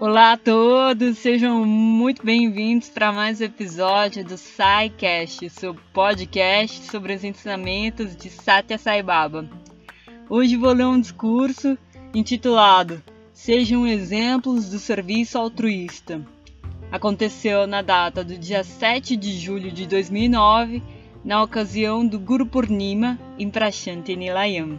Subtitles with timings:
[0.00, 7.12] Olá a todos, sejam muito bem-vindos para mais um episódio do SciCast, seu podcast sobre
[7.12, 9.46] os ensinamentos de Satya Sai Baba.
[10.28, 11.76] Hoje vou ler um discurso
[12.14, 13.02] intitulado
[13.34, 16.26] Sejam exemplos do serviço altruísta.
[16.92, 20.82] Aconteceu na data do dia 7 de julho de 2009,
[21.24, 24.78] na ocasião do Guru Purnima em Prashanti Nilayam.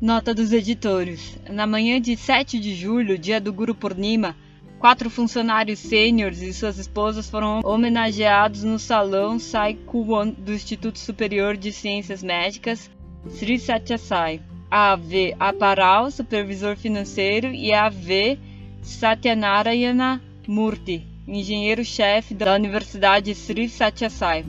[0.00, 1.38] Nota dos editores.
[1.50, 4.34] Na manhã de 7 de julho, dia do Guru Purnima,
[4.80, 11.54] quatro funcionários sêniores e suas esposas foram homenageados no salão Sai Kuwan do Instituto Superior
[11.54, 12.90] de Ciências Médicas,
[13.28, 14.40] Sri Satya Sai.
[14.70, 15.34] A V.
[15.38, 18.38] Aparal, supervisor financeiro, e a V.
[18.82, 24.46] Satyanarayana Murthy, engenheiro-chefe da Universidade Sri Satya Sai.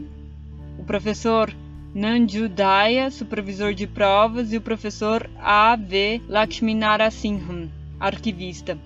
[0.78, 1.54] O professor
[1.94, 5.76] Nanju Daya, supervisor de provas, e o professor A.
[5.76, 6.22] V.
[6.30, 7.70] Lakshminarasimhan,
[8.00, 8.78] arquivista.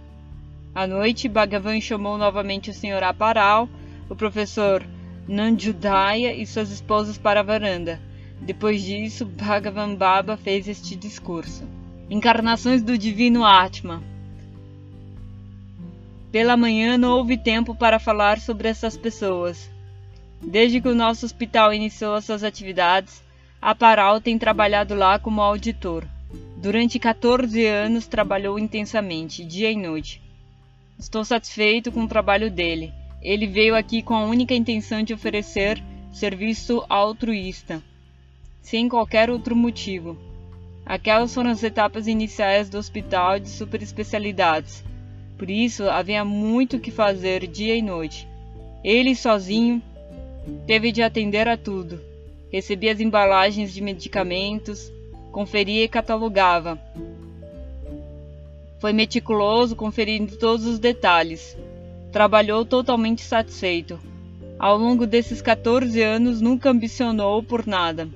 [0.75, 3.01] À noite, Bhagavan chamou novamente o Sr.
[3.01, 3.69] Aparal,
[4.09, 4.85] o professor
[5.25, 7.97] Nanjudaya e suas esposas para a varanda.
[8.41, 11.63] Depois disso, Bhagavan Baba fez este discurso.
[12.09, 14.03] Encarnações do Divino Atma.
[16.29, 19.71] Pela manhã não houve tempo para falar sobre essas pessoas.
[20.43, 23.23] Desde que o nosso hospital iniciou as suas atividades,
[23.61, 26.03] a Paral tem trabalhado lá como auditor.
[26.57, 30.24] Durante 14 anos trabalhou intensamente, dia e noite.
[30.97, 32.93] Estou satisfeito com o trabalho dele.
[33.21, 37.83] Ele veio aqui com a única intenção de oferecer serviço altruísta,
[38.61, 40.17] sem qualquer outro motivo.
[40.85, 44.83] Aquelas foram as etapas iniciais do hospital de superespecialidades.
[45.37, 48.27] Por isso, havia muito que fazer dia e noite.
[48.83, 49.81] Ele sozinho
[50.67, 51.99] Teve de atender a tudo.
[52.51, 54.91] Recebia as embalagens de medicamentos,
[55.31, 56.79] conferia e catalogava.
[58.85, 61.57] Foi meticuloso, conferindo todos os detalhes.
[62.11, 63.99] Trabalhou totalmente satisfeito.
[64.59, 68.07] Ao longo desses 14 anos, nunca ambicionou por nada.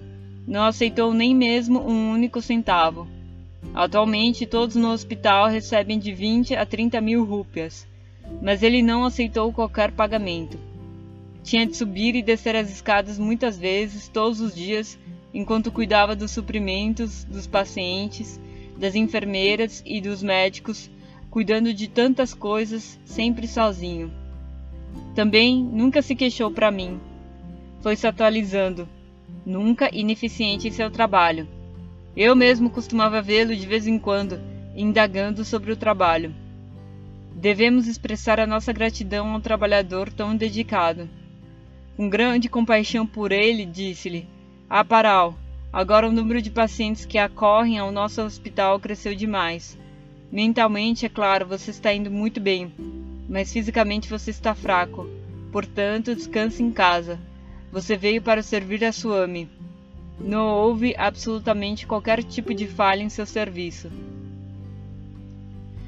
[0.47, 3.07] Não aceitou nem mesmo um único centavo.
[3.74, 7.88] Atualmente, todos no hospital recebem de 20 a 30 mil rúpias,
[8.40, 10.59] mas ele não aceitou qualquer pagamento.
[11.41, 15.00] Tinha de subir e descer as escadas muitas vezes, todos os dias,
[15.34, 18.40] enquanto cuidava dos suprimentos, dos pacientes,
[18.79, 20.90] das enfermeiras e dos médicos,
[21.29, 24.12] cuidando de tantas coisas, sempre sozinho.
[25.13, 27.00] Também nunca se queixou para mim.
[27.81, 28.88] Foi se atualizando,
[29.45, 31.47] nunca ineficiente em seu trabalho.
[32.16, 34.39] Eu mesmo costumava vê-lo de vez em quando,
[34.75, 36.34] indagando sobre o trabalho.
[37.35, 41.09] Devemos expressar a nossa gratidão ao trabalhador tão dedicado.
[41.95, 44.28] Com grande compaixão por ele, disse-lhe:
[44.69, 45.38] Ah, Paral,
[45.72, 49.78] agora o número de pacientes que acorrem ao nosso hospital cresceu demais.
[50.31, 52.74] Mentalmente, é claro, você está indo muito bem,
[53.28, 55.07] mas fisicamente você está fraco.
[55.52, 57.19] Portanto, descanse em casa.
[57.72, 59.50] Você veio para servir a Suami.
[60.19, 63.91] Não houve absolutamente qualquer tipo de falha em seu serviço.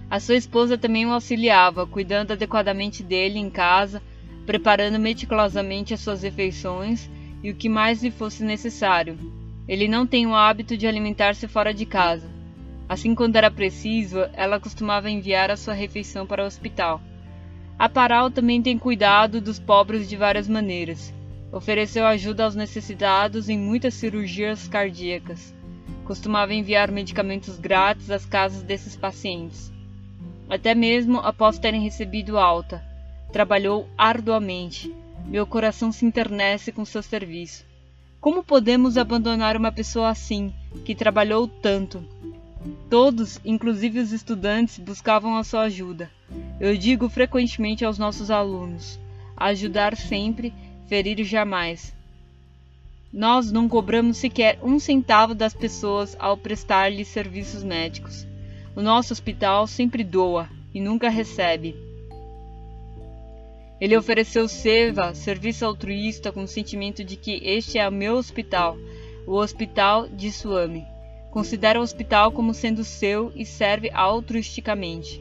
[0.09, 4.01] A sua esposa também o auxiliava, cuidando adequadamente dele em casa
[4.45, 7.09] preparando meticulosamente as suas refeições
[7.43, 9.17] e o que mais lhe fosse necessário.
[9.71, 12.29] Ele não tem o hábito de alimentar-se fora de casa.
[12.89, 16.99] Assim, quando era preciso, ela costumava enviar a sua refeição para o hospital.
[17.79, 21.13] A Paral também tem cuidado dos pobres de várias maneiras.
[21.53, 25.55] Ofereceu ajuda aos necessitados em muitas cirurgias cardíacas.
[26.03, 29.71] Costumava enviar medicamentos grátis às casas desses pacientes.
[30.49, 32.83] Até mesmo após terem recebido alta,
[33.31, 34.93] Trabalhou arduamente.
[35.25, 37.70] Meu coração se internece com seu serviço.
[38.21, 40.53] Como podemos abandonar uma pessoa assim,
[40.85, 42.05] que trabalhou tanto?
[42.87, 46.07] Todos, inclusive os estudantes, buscavam a sua ajuda.
[46.59, 48.99] Eu digo frequentemente aos nossos alunos:
[49.35, 50.53] ajudar sempre,
[50.87, 51.95] ferir jamais.
[53.11, 58.27] Nós não cobramos sequer um centavo das pessoas ao prestar-lhes serviços médicos.
[58.75, 61.75] O nosso hospital sempre doa e nunca recebe.
[63.81, 68.77] Ele ofereceu seva, serviço altruísta, com o sentimento de que este é o meu hospital,
[69.25, 70.85] o hospital de Swami.
[71.31, 75.19] Considera o hospital como sendo seu e serve altruisticamente.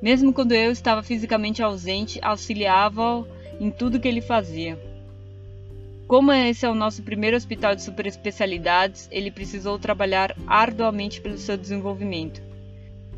[0.00, 3.26] Mesmo quando eu estava fisicamente ausente, auxiliava-o
[3.58, 4.78] em tudo que ele fazia.
[6.06, 11.56] Como esse é o nosso primeiro hospital de superespecialidades, ele precisou trabalhar arduamente pelo seu
[11.56, 12.40] desenvolvimento.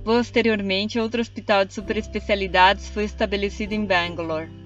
[0.02, 4.59] Posteriormente, outro hospital de superespecialidades foi estabelecido em Bangalore.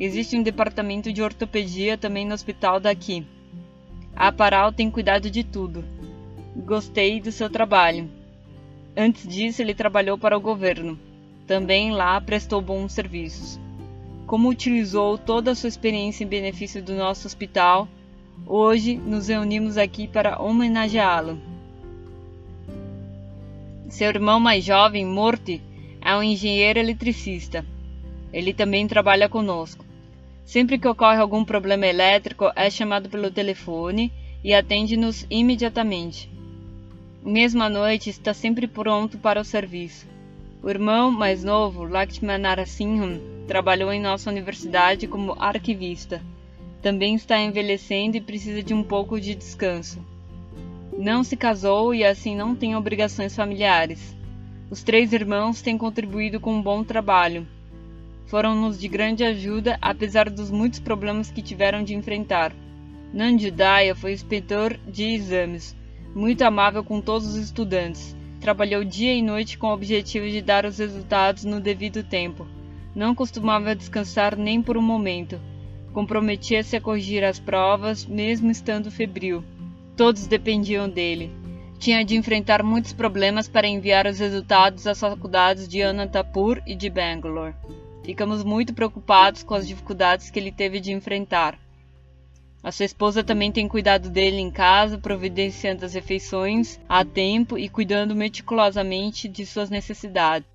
[0.00, 3.26] Existe um departamento de ortopedia também no hospital daqui.
[4.16, 5.84] A Aparal tem cuidado de tudo.
[6.56, 8.08] Gostei do seu trabalho.
[8.96, 10.98] Antes disso, ele trabalhou para o governo.
[11.46, 13.60] Também lá prestou bons serviços.
[14.26, 17.86] Como utilizou toda a sua experiência em benefício do nosso hospital,
[18.46, 21.38] hoje nos reunimos aqui para homenageá-lo.
[23.90, 25.60] Seu irmão mais jovem, Morty,
[26.00, 27.66] é um engenheiro eletricista.
[28.32, 29.89] Ele também trabalha conosco.
[30.50, 34.12] Sempre que ocorre algum problema elétrico, é chamado pelo telefone
[34.42, 36.28] e atende-nos imediatamente.
[37.24, 40.08] Mesmo à noite, está sempre pronto para o serviço.
[40.60, 42.42] O irmão mais novo, Lakshman
[43.46, 46.20] trabalhou em nossa universidade como arquivista.
[46.82, 50.04] Também está envelhecendo e precisa de um pouco de descanso.
[50.98, 54.16] Não se casou e assim não tem obrigações familiares.
[54.68, 57.46] Os três irmãos têm contribuído com um bom trabalho.
[58.30, 62.54] Foram-nos de grande ajuda, apesar dos muitos problemas que tiveram de enfrentar.
[63.12, 65.76] Nandidaya foi inspetor de exames,
[66.14, 68.16] muito amável com todos os estudantes.
[68.40, 72.46] Trabalhou dia e noite com o objetivo de dar os resultados no devido tempo.
[72.94, 75.40] Não costumava descansar nem por um momento.
[75.92, 79.42] Comprometia-se a corrigir as provas, mesmo estando febril.
[79.96, 81.32] Todos dependiam dele.
[81.80, 86.88] Tinha de enfrentar muitos problemas para enviar os resultados às faculdades de Anantapur e de
[86.88, 87.56] Bangalore.
[88.10, 91.56] Ficamos muito preocupados com as dificuldades que ele teve de enfrentar.
[92.60, 97.68] A sua esposa também tem cuidado dele em casa, providenciando as refeições a tempo e
[97.68, 100.48] cuidando meticulosamente de suas necessidades.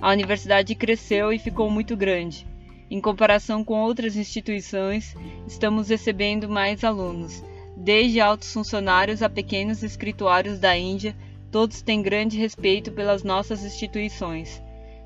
[0.00, 2.44] A universidade cresceu e ficou muito grande.
[2.90, 5.14] Em comparação com outras instituições,
[5.46, 7.44] estamos recebendo mais alunos.
[7.76, 11.14] Desde altos funcionários a pequenos escrituários da Índia,
[11.52, 14.60] todos têm grande respeito pelas nossas instituições.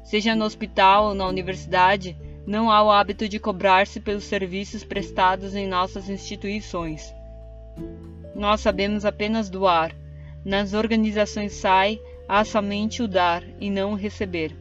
[0.07, 2.17] Seja no hospital ou na universidade,
[2.47, 7.13] não há o hábito de cobrar-se pelos serviços prestados em nossas instituições.
[8.33, 9.93] Nós sabemos apenas doar.
[10.45, 14.55] Nas organizações SAI, há somente o dar e não o receber.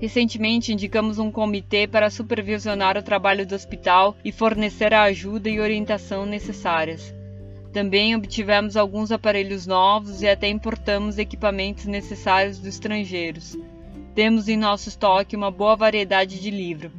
[0.00, 5.60] Recentemente indicamos um comitê para supervisionar o trabalho do hospital e fornecer a ajuda e
[5.60, 7.15] orientação necessárias.
[7.76, 13.54] Também obtivemos alguns aparelhos novos e até importamos equipamentos necessários dos estrangeiros.
[14.14, 16.90] Temos em nosso estoque uma boa variedade de livro.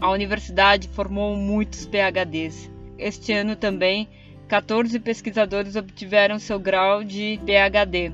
[0.00, 2.70] A universidade formou muitos PhDs.
[2.96, 4.08] Este ano também,
[4.46, 8.12] 14 pesquisadores obtiveram seu grau de PhD,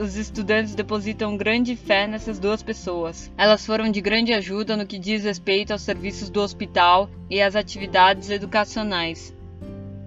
[0.00, 3.30] os estudantes depositam grande fé nessas duas pessoas.
[3.36, 7.54] Elas foram de grande ajuda no que diz respeito aos serviços do hospital e às
[7.54, 9.36] atividades educacionais.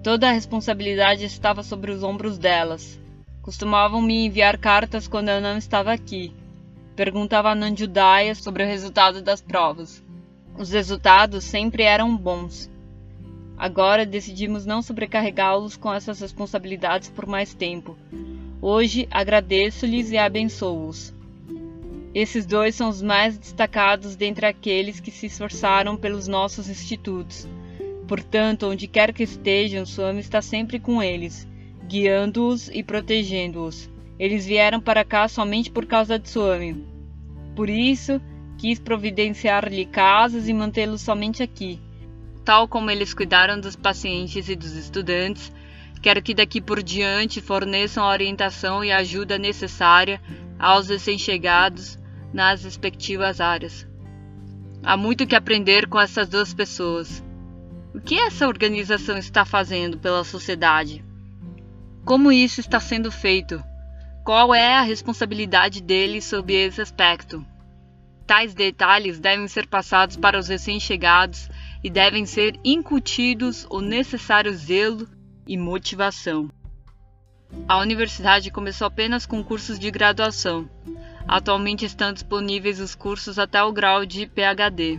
[0.02, 2.98] Toda a responsabilidade estava sobre os ombros delas.
[3.40, 6.34] Costumavam me enviar cartas quando eu não estava aqui.
[6.96, 10.02] Perguntava a Nandjudaya sobre o resultado das provas.
[10.58, 12.70] Os resultados sempre eram bons.
[13.56, 17.96] Agora decidimos não sobrecarregá-los com essas responsabilidades por mais tempo,
[18.64, 21.12] Hoje agradeço-lhes e abençoo-os.
[22.14, 27.48] Esses dois são os mais destacados dentre aqueles que se esforçaram pelos nossos institutos.
[28.06, 31.48] Portanto, onde quer que estejam, Swami está sempre com eles,
[31.88, 33.90] guiando-os e protegendo-os.
[34.18, 36.86] Eles vieram para cá somente por causa de Swami.
[37.56, 38.20] Por isso,
[38.58, 41.80] quis providenciar-lhe casas e mantê-los somente aqui.
[42.44, 45.52] Tal como eles cuidaram dos pacientes e dos estudantes,
[46.02, 50.20] Quero que daqui por diante forneçam a orientação e ajuda necessária
[50.58, 51.96] aos recém-chegados
[52.34, 53.86] nas respectivas áreas.
[54.82, 57.22] Há muito que aprender com essas duas pessoas.
[57.94, 61.04] O que essa organização está fazendo pela sociedade?
[62.06, 63.62] Como isso está sendo feito?
[64.24, 67.44] Qual é a responsabilidade deles sob esse aspecto?
[68.26, 71.50] Tais detalhes devem ser passados para os recém-chegados
[71.84, 75.06] e devem ser incutidos o necessário zelo
[75.46, 76.50] e motivação.
[77.68, 80.66] A universidade começou apenas com cursos de graduação.
[81.28, 84.98] Atualmente estão disponíveis os cursos até o grau de PhD.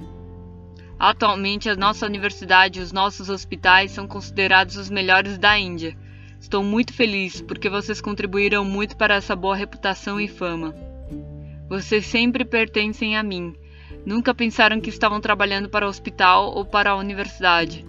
[1.06, 5.98] Atualmente, a nossa universidade e os nossos hospitais são considerados os melhores da Índia.
[6.40, 10.74] Estou muito feliz porque vocês contribuíram muito para essa boa reputação e fama.
[11.68, 13.54] Vocês sempre pertencem a mim.
[14.06, 17.86] Nunca pensaram que estavam trabalhando para o hospital ou para a universidade.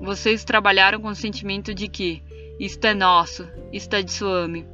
[0.00, 2.22] Vocês trabalharam com o sentimento de que
[2.60, 4.64] isto é nosso, isto é de Swami.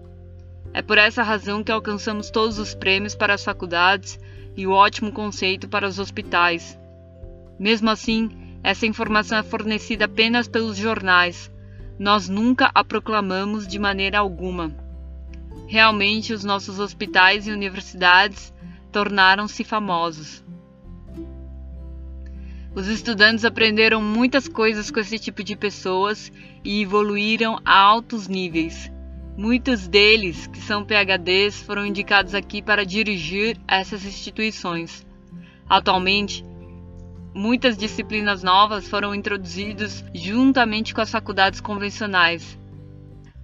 [0.74, 4.20] É por essa razão que alcançamos todos os prêmios para as faculdades
[4.54, 6.78] e o ótimo conceito para os hospitais.
[7.58, 8.30] Mesmo assim,
[8.62, 11.50] essa informação é fornecida apenas pelos jornais.
[11.98, 14.74] Nós nunca a proclamamos de maneira alguma.
[15.66, 18.52] Realmente, os nossos hospitais e universidades
[18.90, 20.44] tornaram-se famosos.
[22.74, 26.32] Os estudantes aprenderam muitas coisas com esse tipo de pessoas
[26.64, 28.90] e evoluíram a altos níveis.
[29.36, 35.06] Muitos deles, que são PhDs, foram indicados aqui para dirigir essas instituições.
[35.68, 36.44] Atualmente,
[37.34, 42.56] muitas disciplinas novas foram introduzidas juntamente com as faculdades convencionais,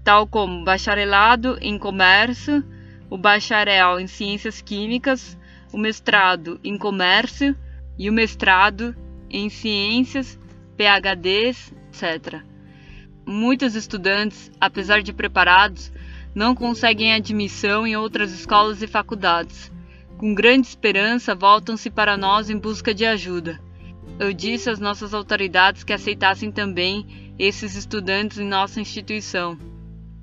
[0.04, 2.64] tal como bacharelado em comércio,
[3.11, 5.37] o bacharel em ciências químicas,
[5.73, 7.56] o mestrado em comércio
[7.99, 8.94] e o mestrado
[9.28, 10.38] em ciências,
[10.76, 12.42] PhDs, etc.
[13.26, 15.92] Muitos estudantes, apesar de preparados,
[16.32, 19.70] não conseguem admissão em outras escolas e faculdades.
[20.16, 23.61] Com grande esperança, voltam-se para nós em busca de ajuda.
[24.19, 29.59] Eu disse às nossas autoridades que aceitassem também esses estudantes em nossa instituição.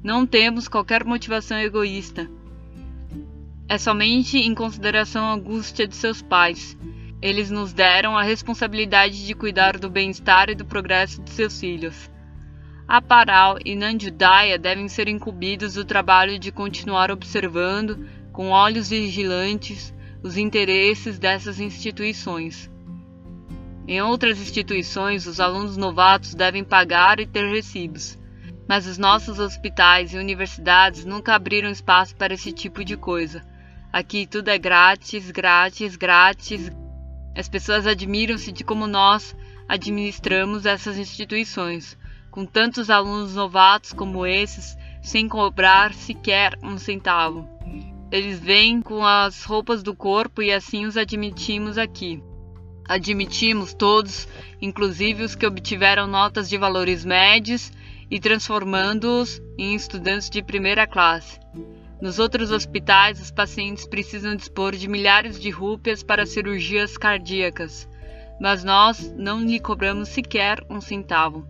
[0.03, 2.29] Não temos qualquer motivação egoísta.
[3.67, 6.77] É somente em consideração à angústia de seus pais
[7.21, 12.09] eles nos deram a responsabilidade de cuidar do bem-estar e do progresso de seus filhos.
[12.87, 20.37] Aparal e Nandudaya devem ser incumbidos do trabalho de continuar observando, com olhos vigilantes, os
[20.37, 22.69] interesses dessas instituições.
[23.87, 28.19] Em outras instituições, os alunos novatos devem pagar e ter recibos,
[28.67, 33.41] mas os nossos hospitais e universidades nunca abriram espaço para esse tipo de coisa.
[33.93, 36.69] Aqui tudo é grátis, grátis, grátis.
[37.33, 39.33] As pessoas admiram-se de como nós
[39.69, 41.97] administramos essas instituições,
[42.29, 47.47] com tantos alunos novatos como esses, sem cobrar sequer um centavo.
[48.11, 52.21] Eles vêm com as roupas do corpo e assim os admitimos aqui.
[52.87, 54.27] Admitimos todos,
[54.61, 57.71] inclusive os que obtiveram notas de valores médios
[58.09, 61.39] e transformando-os em estudantes de primeira classe.
[62.01, 67.89] Nos outros hospitais, os pacientes precisam dispor de milhares de rúpias para cirurgias cardíacas,
[68.39, 71.45] mas nós não lhe cobramos sequer um centavo.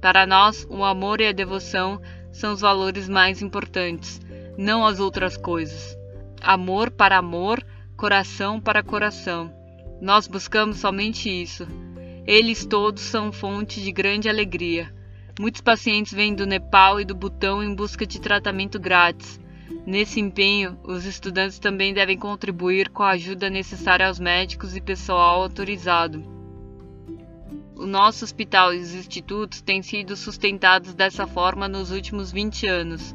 [0.00, 2.00] Para nós, o amor e a devoção
[2.30, 4.20] são os valores mais importantes,
[4.56, 5.98] não as outras coisas.
[6.40, 7.62] Amor para amor,
[7.96, 9.61] coração para coração.
[10.02, 11.64] Nós buscamos somente isso.
[12.26, 14.92] Eles todos são fonte de grande alegria.
[15.38, 19.40] Muitos pacientes vêm do Nepal e do Butão em busca de tratamento grátis.
[19.86, 25.40] Nesse empenho, os estudantes também devem contribuir com a ajuda necessária aos médicos e pessoal
[25.40, 26.20] autorizado.
[27.76, 33.14] O nosso hospital e os institutos têm sido sustentados dessa forma nos últimos 20 anos.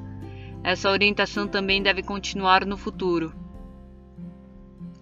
[0.63, 3.33] Essa orientação também deve continuar no futuro.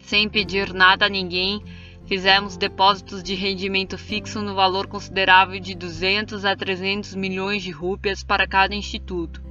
[0.05, 1.63] Sem pedir nada a ninguém,
[2.05, 8.23] fizemos depósitos de rendimento fixo no valor considerável de 200 a 300 milhões de rúpias
[8.23, 9.45] para cada instituto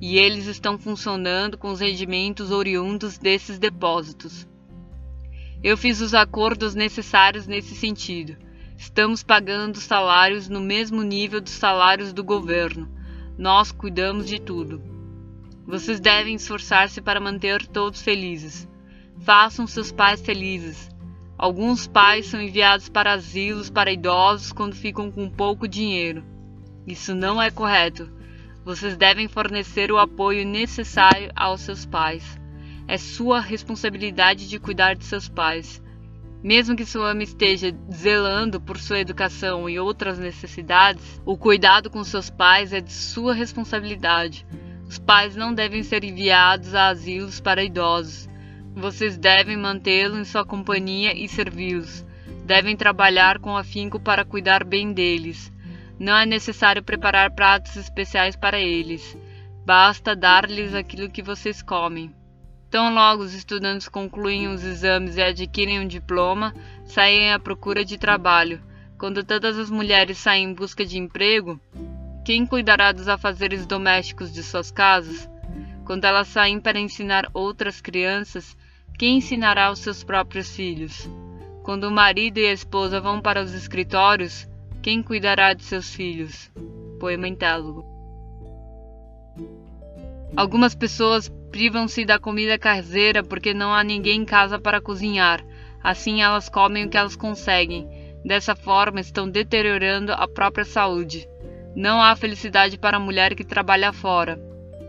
[0.00, 4.46] e eles estão funcionando com os rendimentos oriundos desses depósitos.
[5.62, 8.36] Eu fiz os acordos necessários nesse sentido.
[8.76, 12.86] Estamos pagando salários no mesmo nível dos salários do governo.
[13.38, 14.82] Nós cuidamos de tudo.
[15.66, 18.68] Vocês devem esforçar-se para manter todos felizes.
[19.20, 20.93] Façam seus pais felizes.
[21.36, 26.24] Alguns pais são enviados para asilos para idosos quando ficam com pouco dinheiro.
[26.86, 28.10] Isso não é correto.
[28.64, 32.40] Vocês devem fornecer o apoio necessário aos seus pais.
[32.86, 35.82] É sua responsabilidade de cuidar de seus pais.
[36.42, 42.04] Mesmo que sua mãe esteja zelando por sua educação e outras necessidades, o cuidado com
[42.04, 44.46] seus pais é de sua responsabilidade.
[44.86, 48.28] Os pais não devem ser enviados a asilos para idosos.
[48.76, 52.04] Vocês devem mantê-los em sua companhia e servi-los.
[52.44, 55.52] Devem trabalhar com afinco para cuidar bem deles.
[55.98, 59.16] Não é necessário preparar pratos especiais para eles.
[59.64, 62.12] Basta dar-lhes aquilo que vocês comem.
[62.68, 66.52] Tão logo os estudantes concluem os exames e adquirem um diploma,
[66.84, 68.60] saem à procura de trabalho.
[68.98, 71.60] Quando todas as mulheres saem em busca de emprego,
[72.24, 75.30] quem cuidará dos afazeres domésticos de suas casas?
[75.84, 78.56] Quando elas saem para ensinar outras crianças,
[78.96, 81.08] quem ensinará os seus próprios filhos?
[81.64, 84.48] Quando o marido e a esposa vão para os escritórios,
[84.82, 86.50] quem cuidará de seus filhos?
[87.00, 87.84] Poema Entálogo.
[90.36, 95.44] Algumas pessoas privam-se da comida caseira porque não há ninguém em casa para cozinhar.
[95.82, 97.88] Assim elas comem o que elas conseguem.
[98.24, 101.28] Dessa forma estão deteriorando a própria saúde.
[101.74, 104.40] Não há felicidade para a mulher que trabalha fora.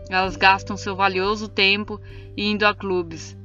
[0.08, 2.00] Elas gastam seu valioso tempo
[2.36, 3.36] indo a clubes.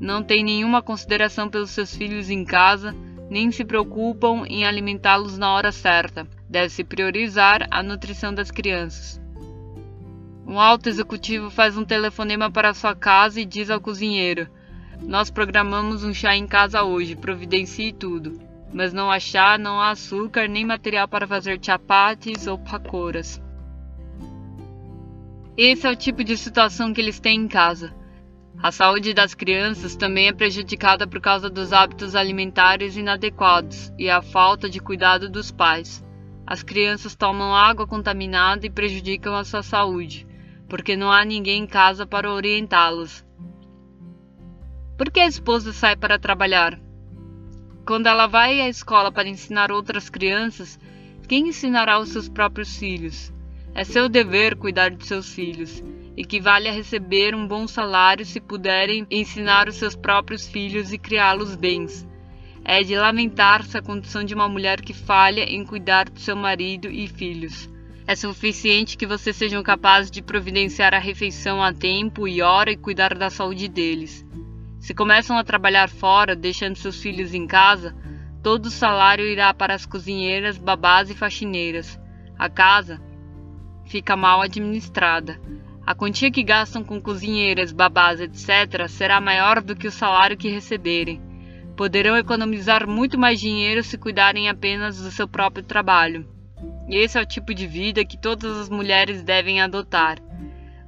[0.00, 2.94] Não têm nenhuma consideração pelos seus filhos em casa
[3.30, 6.26] nem se preocupam em alimentá-los na hora certa.
[6.48, 9.20] Deve-se priorizar a nutrição das crianças.
[10.46, 14.48] Um alto executivo faz um telefonema para sua casa e diz ao cozinheiro:
[15.02, 18.40] Nós programamos um chá em casa hoje, providencie tudo.
[18.72, 23.40] Mas não há chá, não há açúcar, nem material para fazer chapates ou pacoras.
[25.56, 27.94] Esse é o tipo de situação que eles têm em casa.
[28.60, 34.20] A saúde das crianças também é prejudicada por causa dos hábitos alimentares inadequados e a
[34.20, 36.04] falta de cuidado dos pais.
[36.44, 40.26] As crianças tomam água contaminada e prejudicam a sua saúde,
[40.68, 43.24] porque não há ninguém em casa para orientá-los.
[44.96, 46.80] Por que a esposa sai para trabalhar?
[47.86, 50.80] Quando ela vai à escola para ensinar outras crianças,
[51.28, 53.32] quem ensinará os seus próprios filhos?
[53.72, 55.80] É seu dever cuidar de seus filhos
[56.20, 61.54] equivale a receber um bom salário se puderem ensinar os seus próprios filhos e criá-los
[61.54, 62.04] bens.
[62.64, 66.90] É de lamentar-se a condição de uma mulher que falha em cuidar do seu marido
[66.90, 67.70] e filhos.
[68.04, 72.76] É suficiente que vocês sejam capazes de providenciar a refeição a tempo e hora e
[72.76, 74.26] cuidar da saúde deles.
[74.80, 77.94] Se começam a trabalhar fora, deixando seus filhos em casa,
[78.42, 81.96] todo o salário irá para as cozinheiras, babás e faxineiras.
[82.36, 83.00] A casa
[83.86, 85.40] fica mal administrada.
[85.88, 90.50] A quantia que gastam com cozinheiras, babás, etc., será maior do que o salário que
[90.50, 91.18] receberem.
[91.74, 96.28] Poderão economizar muito mais dinheiro se cuidarem apenas do seu próprio trabalho.
[96.90, 100.18] E esse é o tipo de vida que todas as mulheres devem adotar.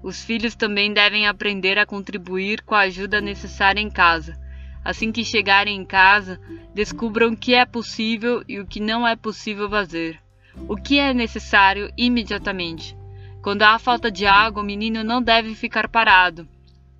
[0.02, 4.38] Os filhos também devem aprender a contribuir com a ajuda necessária em casa.
[4.84, 6.38] Assim que chegarem em casa,
[6.74, 10.20] descubram o que é possível e o que não é possível fazer.
[10.68, 12.99] O que é necessário imediatamente
[13.42, 16.46] quando há falta de água, o menino não deve ficar parado.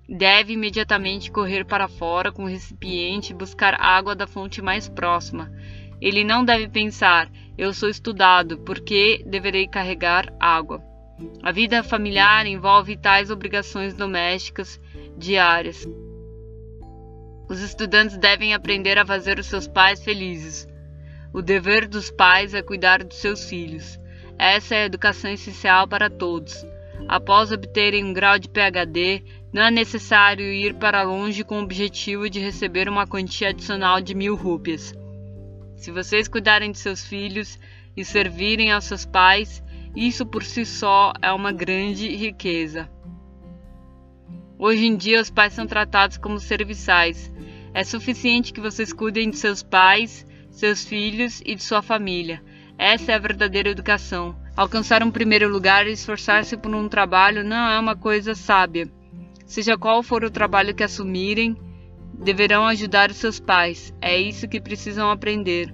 [0.09, 5.51] Deve imediatamente correr para fora com o recipiente e buscar água da fonte mais próxima.
[6.01, 10.83] Ele não deve pensar: eu sou estudado, porque deverei carregar água.
[11.43, 14.81] A vida familiar envolve tais obrigações domésticas
[15.15, 15.87] diárias.
[17.47, 20.67] Os estudantes devem aprender a fazer os seus pais felizes.
[21.31, 24.00] O dever dos pais é cuidar dos seus filhos.
[24.41, 26.65] Essa é a educação essencial para todos.
[27.07, 29.23] Após obterem um grau de PhD,
[29.53, 34.15] não é necessário ir para longe com o objetivo de receber uma quantia adicional de
[34.15, 34.95] mil rúpias.
[35.75, 37.59] Se vocês cuidarem de seus filhos
[37.95, 39.63] e servirem aos seus pais,
[39.95, 42.89] isso por si só é uma grande riqueza.
[44.57, 47.31] Hoje em dia, os pais são tratados como serviçais.
[47.75, 52.41] É suficiente que vocês cuidem de seus pais, seus filhos e de sua família.
[52.81, 54.35] Essa é a verdadeira educação.
[54.57, 58.91] Alcançar um primeiro lugar e esforçar-se por um trabalho não é uma coisa sábia.
[59.45, 61.55] Seja qual for o trabalho que assumirem,
[62.11, 63.93] deverão ajudar os seus pais.
[64.01, 65.71] É isso que precisam aprender.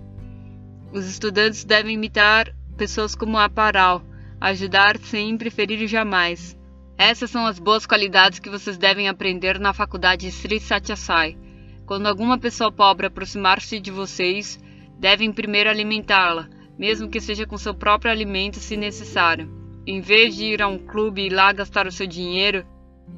[0.91, 4.04] Os estudantes devem imitar pessoas como a Paral,
[4.41, 6.60] ajudar sempre, ferir jamais.
[6.98, 11.38] Essas são as boas qualidades que vocês devem aprender na faculdade Sri Satyasai.
[11.86, 14.60] Quando alguma pessoa pobre aproximar-se de vocês,
[15.00, 19.50] devem primeiro alimentá-la, mesmo que seja com seu próprio alimento se necessário.
[19.86, 22.66] Em vez de ir a um clube e lá gastar o seu dinheiro,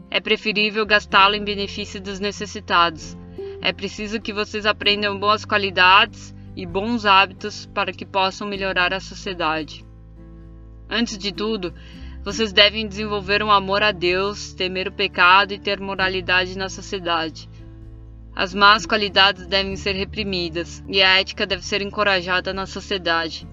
[0.09, 3.17] é preferível gastá-lo em benefício dos necessitados.
[3.61, 8.99] É preciso que vocês aprendam boas qualidades e bons hábitos para que possam melhorar a
[8.99, 9.85] sociedade.
[10.89, 11.73] Antes de tudo,
[12.23, 17.49] vocês devem desenvolver um amor a Deus, temer o pecado e ter moralidade na sociedade.
[18.39, 23.45] As más qualidades devem ser reprimidas e a ética deve ser encorajada na sociedade.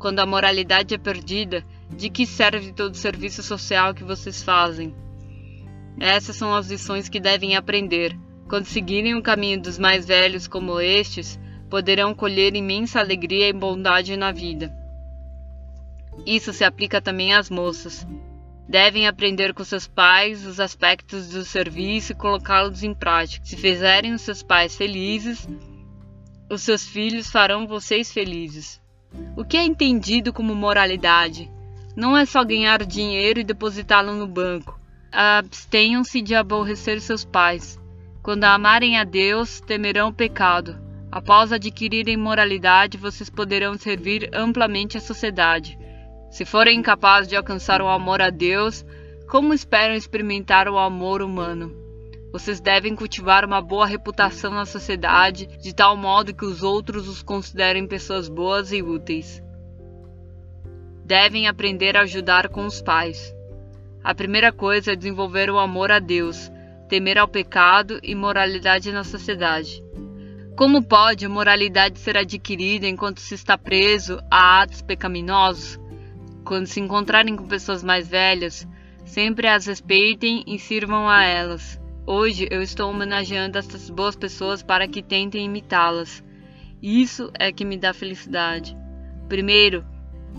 [0.00, 4.96] Quando a moralidade é perdida, de que serve todo o serviço social que vocês fazem?
[6.00, 8.18] Essas são as lições que devem aprender.
[8.48, 11.38] Quando seguirem o caminho dos mais velhos como estes,
[11.70, 14.76] poderão colher imensa alegria e bondade na vida.
[16.26, 18.04] Isso se aplica também às moças.
[18.68, 23.44] Devem aprender com seus pais os aspectos do serviço e colocá-los em prática.
[23.44, 25.46] Se fizerem os seus pais felizes,
[26.50, 28.80] os seus filhos farão vocês felizes.
[29.36, 31.50] O que é entendido como moralidade?
[31.94, 34.80] Não é só ganhar dinheiro e depositá-lo no banco.
[35.10, 37.78] Abstenham-se de aborrecer seus pais.
[38.22, 40.80] Quando amarem a Deus, temerão o pecado.
[41.10, 45.78] Após adquirirem moralidade, vocês poderão servir amplamente a sociedade.
[46.32, 48.86] Se forem incapazes de alcançar o amor a Deus,
[49.28, 51.76] como esperam experimentar o amor humano?
[52.32, 57.22] Vocês devem cultivar uma boa reputação na sociedade, de tal modo que os outros os
[57.22, 59.42] considerem pessoas boas e úteis.
[61.04, 63.36] Devem aprender a ajudar com os pais.
[64.02, 66.50] A primeira coisa é desenvolver o amor a Deus,
[66.88, 69.84] temer ao pecado e moralidade na sociedade.
[70.56, 75.81] Como pode a moralidade ser adquirida enquanto se está preso a atos pecaminosos?
[76.44, 78.66] Quando se encontrarem com pessoas mais velhas,
[79.04, 81.80] sempre as respeitem e sirvam a elas.
[82.06, 86.22] Hoje eu estou homenageando essas boas pessoas para que tentem imitá-las.
[86.82, 88.76] Isso é que me dá felicidade.
[89.28, 89.84] Primeiro,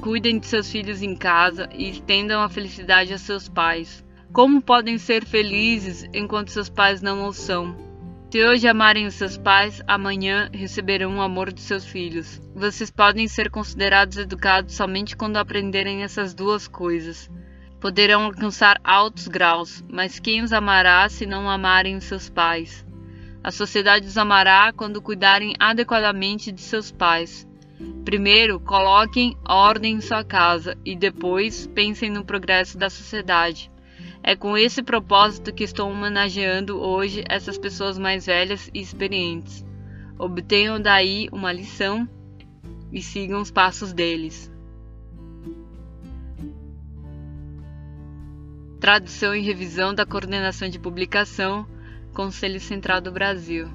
[0.01, 4.03] cuidem de seus filhos em casa e estendam a felicidade a seus pais.
[4.33, 7.92] Como podem ser felizes enquanto seus pais não o são?
[8.33, 12.41] Se hoje amarem os seus pais, amanhã receberão o amor de seus filhos.
[12.55, 17.29] Vocês podem ser considerados educados somente quando aprenderem essas duas coisas.
[17.79, 22.83] Poderão alcançar altos graus, mas quem os amará se não amarem os seus pais?
[23.43, 27.47] A sociedade os amará quando cuidarem adequadamente de seus pais.
[28.03, 33.71] Primeiro, coloquem ordem em sua casa e depois pensem no progresso da sociedade.
[34.25, 39.65] É com esse propósito que estou homenageando hoje essas pessoas mais velhas e experientes.
[40.17, 42.07] Obtenham daí uma lição
[42.89, 44.49] e sigam os passos deles.
[48.79, 51.67] Tradução e revisão da Coordenação de Publicação
[52.13, 53.67] Conselho Central do Brasil.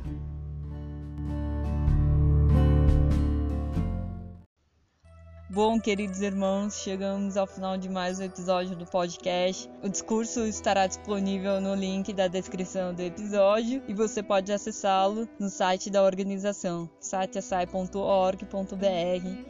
[5.58, 9.68] Bom, queridos irmãos, chegamos ao final de mais um episódio do podcast.
[9.82, 15.50] O discurso estará disponível no link da descrição do episódio e você pode acessá-lo no
[15.50, 18.46] site da organização, siteassai.org.br.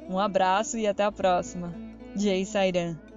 [0.08, 1.74] Um abraço e até a próxima.
[2.16, 3.07] Jay Sairan.